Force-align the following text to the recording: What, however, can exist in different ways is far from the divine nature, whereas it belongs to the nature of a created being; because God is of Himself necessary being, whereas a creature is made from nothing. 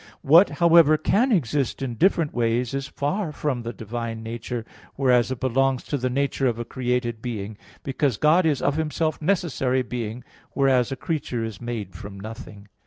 What, 0.23 0.49
however, 0.57 0.97
can 0.97 1.31
exist 1.31 1.83
in 1.83 1.93
different 1.93 2.33
ways 2.33 2.73
is 2.73 2.87
far 2.87 3.31
from 3.31 3.61
the 3.61 3.71
divine 3.71 4.23
nature, 4.23 4.65
whereas 4.95 5.29
it 5.29 5.39
belongs 5.39 5.83
to 5.83 5.95
the 5.99 6.09
nature 6.09 6.47
of 6.47 6.57
a 6.57 6.65
created 6.65 7.21
being; 7.21 7.55
because 7.83 8.17
God 8.17 8.43
is 8.43 8.63
of 8.63 8.77
Himself 8.77 9.21
necessary 9.21 9.83
being, 9.83 10.23
whereas 10.53 10.91
a 10.91 10.95
creature 10.95 11.43
is 11.43 11.61
made 11.61 11.93
from 11.93 12.19
nothing. 12.19 12.67